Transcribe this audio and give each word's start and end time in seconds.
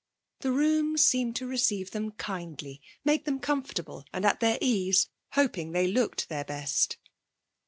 The 0.39 0.51
room 0.51 0.97
seemed 0.97 1.35
to 1.35 1.45
receive 1.45 1.91
them 1.91 2.13
kindly; 2.13 2.81
make 3.05 3.25
them 3.25 3.39
comfortable, 3.39 4.03
and 4.11 4.25
at 4.25 4.39
their 4.39 4.57
ease, 4.59 5.07
hoping 5.33 5.73
they 5.73 5.85
looked 5.87 6.27
their 6.27 6.43
best. 6.43 6.97